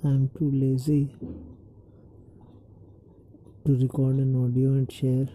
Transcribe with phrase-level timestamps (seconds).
[0.00, 1.10] I am too lazy
[3.66, 5.26] to record an audio and share.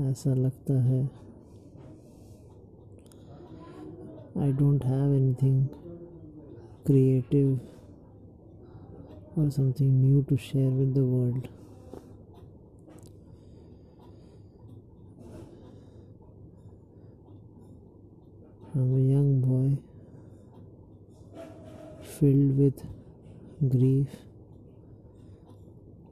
[0.00, 1.00] ऐसा लगता है
[4.42, 5.64] I don't have anything
[6.86, 7.58] creative
[9.38, 11.48] और something new to share with the world
[18.74, 19.21] हम यहाँ
[22.12, 22.84] filled with
[23.68, 24.08] grief,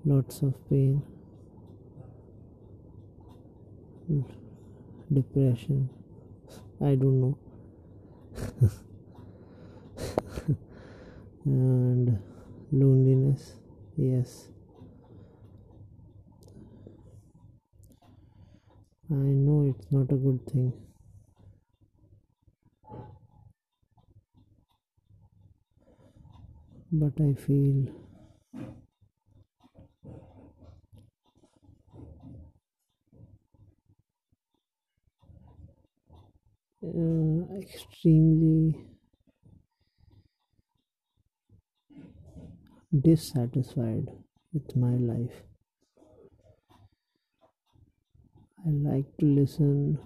[0.05, 1.03] lots of pain,
[5.13, 5.91] depression.
[6.81, 7.39] I don't know.
[11.45, 12.19] and
[12.73, 13.55] loneliness.
[13.97, 14.49] Yes.
[19.11, 20.73] I know it's not a good thing.
[26.93, 27.87] But I feel
[36.85, 38.77] uh, extremely
[42.93, 44.07] dissatisfied
[44.53, 45.43] with my life.
[48.65, 49.99] I like to listen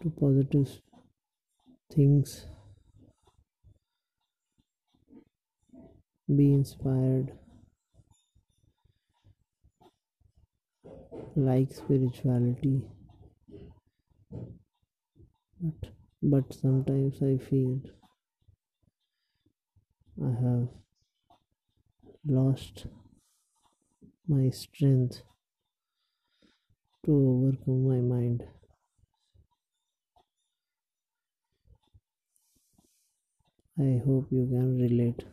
[0.00, 0.80] to positive
[1.92, 2.46] things
[6.34, 7.32] be inspired.
[11.36, 12.82] Like spirituality.
[15.60, 15.90] But
[16.22, 17.82] but sometimes i feel
[20.22, 20.68] i have
[22.26, 22.86] lost
[24.28, 25.22] my strength
[27.06, 28.44] to overcome my mind.
[33.78, 35.24] I hope you can relate